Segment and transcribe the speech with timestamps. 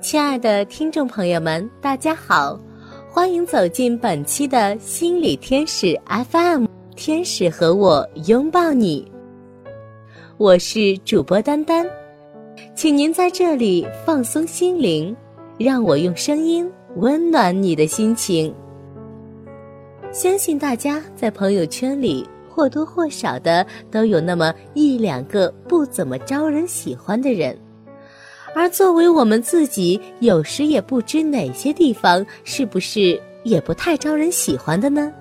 [0.00, 2.58] 亲爱的听众朋友们，大家好，
[3.08, 5.98] 欢迎走进本期的心理天使
[6.30, 9.10] FM，天使和我拥抱你。
[10.36, 11.86] 我是主播丹丹，
[12.74, 15.16] 请您在这里放松心灵，
[15.58, 18.54] 让我用声音温暖你的心情。
[20.12, 27.58] 相信大家在朋友圈里或多或少的都有那么一两个不怎么招人喜欢的人。
[28.58, 35.12] 而作为我们自己，有时也不知哪些地方是不是也不太招人喜欢的呢？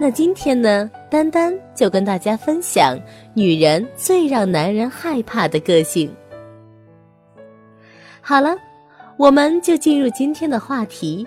[0.00, 2.98] 那今天呢，丹丹就跟大家分享
[3.34, 6.10] 女人最让男人害怕的个性。
[8.22, 8.56] 好了，
[9.18, 11.26] 我们就进入今天的话题：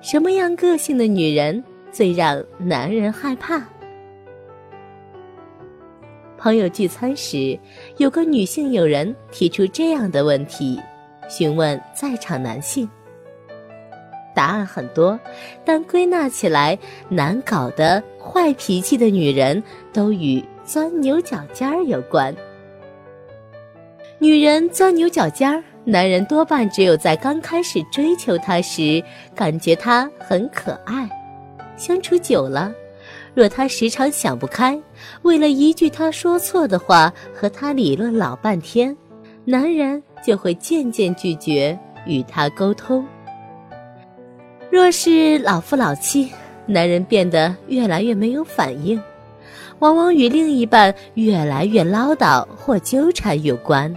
[0.00, 1.62] 什么样个性的女人
[1.92, 3.62] 最让男人害怕？
[6.38, 7.58] 朋友聚餐时，
[7.96, 10.80] 有个女性友人提出这样的问题，
[11.28, 12.88] 询问在场男性。
[14.34, 15.18] 答案很多，
[15.64, 19.62] 但归纳起来，难搞的、坏脾气的女人
[19.94, 22.34] 都与钻牛角尖儿有关。
[24.18, 29.02] 女人钻牛角尖儿，男人多半只有在刚开始追求她时，
[29.34, 31.08] 感觉她很可爱，
[31.78, 32.72] 相处久了。
[33.36, 34.80] 若他时常想不开，
[35.20, 38.96] 为了一句他说错的话和他理论老半天，
[39.44, 43.06] 男人就会渐渐拒绝与他沟通。
[44.70, 46.32] 若是老夫老妻，
[46.64, 48.98] 男人变得越来越没有反应，
[49.80, 53.94] 往往与另一半越来越唠叨或纠缠有关。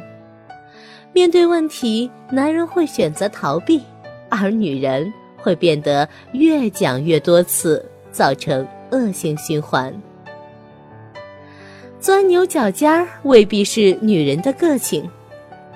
[1.13, 3.81] 面对问题，男人会选择逃避，
[4.27, 8.67] 而女人会变得越讲越多次，造成。
[8.91, 9.93] 恶性循环，
[11.99, 15.09] 钻牛角尖儿未必是女人的个性，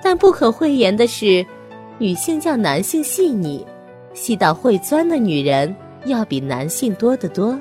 [0.02, 1.44] 但不可讳言的是，
[1.98, 3.64] 女性较男性细腻，
[4.14, 5.74] 细到会钻的女人
[6.06, 7.58] 要比男性多得多。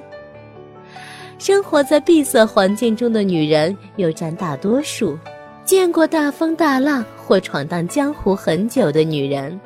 [1.39, 5.17] 生活在闭塞环境中的女人又占大多数，
[5.65, 9.59] 见过大风大浪或闯荡江湖很久的女人，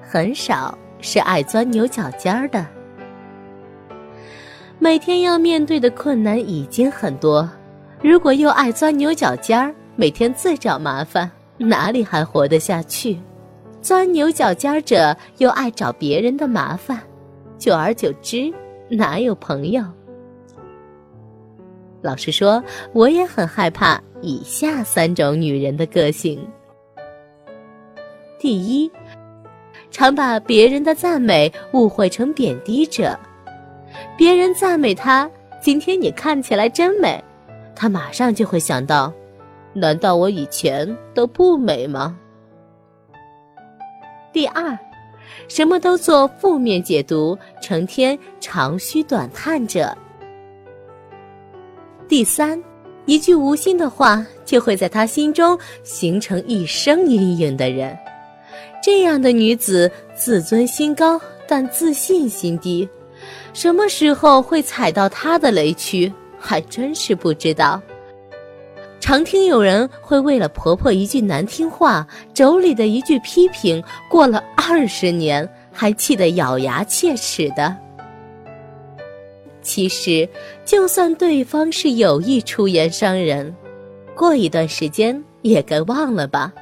[0.00, 2.66] 很少是爱钻牛角尖儿的。
[4.80, 7.48] 每天要面对的困难已经很多，
[8.00, 13.18] 如果又爱钻牛角尖儿，每天自找麻烦，哪里还活得下去？
[13.82, 17.00] 钻牛角尖儿者又爱找别人的麻烦，
[17.58, 18.52] 久而久之，
[18.88, 19.82] 哪有朋友？
[22.00, 22.62] 老实说，
[22.92, 26.38] 我也很害怕以下三种女人的个性：
[28.38, 28.88] 第一，
[29.90, 33.18] 常把别人的赞美误会成贬低者。
[34.16, 35.30] 别人赞美她，
[35.62, 37.22] 今天你看起来真美，
[37.74, 39.12] 她马上就会想到，
[39.72, 42.16] 难道我以前都不美吗？
[44.32, 44.78] 第二，
[45.48, 49.96] 什么都做负面解读，成天长吁短叹着。
[52.06, 52.62] 第三，
[53.06, 57.96] 一句无心的话就会在他心中形成一生阴影的人，
[58.82, 62.88] 这样的女子自尊心高，但自信心低。
[63.52, 67.80] 什么时候会踩到他的雷区，还真是不知道。
[69.00, 77.74] 常听有人会为了婆婆一句难听话、妯娌的一句批评，过了二十年还气得咬牙切齿的。
[79.62, 80.28] 其实，
[80.64, 83.54] 就算对方是有意出言伤人，
[84.16, 86.52] 过一段时间也该忘了吧。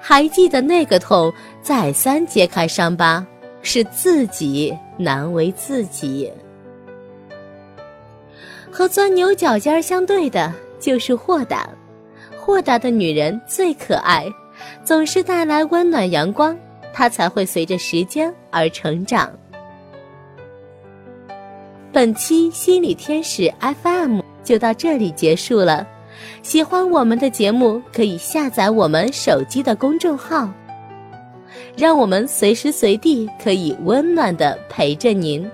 [0.00, 1.32] 还记得那个痛，
[1.62, 3.24] 再三揭开伤疤。
[3.62, 6.30] 是自己难为自己，
[8.70, 11.68] 和钻牛角尖相对的就是豁达。
[12.38, 14.26] 豁达的女人最可爱，
[14.82, 16.56] 总是带来温暖阳光，
[16.92, 19.30] 她才会随着时间而成长。
[21.92, 25.86] 本期心理天使 FM 就到这里结束了。
[26.42, 30.48] 喜欢我们的节目，可以下载我们手机的公众号。
[31.76, 35.48] 让我们随时随地可以温暖的陪着您。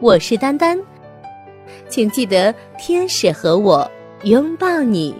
[0.00, 0.78] 我是丹丹，
[1.88, 3.90] 请记得天使和我
[4.24, 5.14] 拥抱你。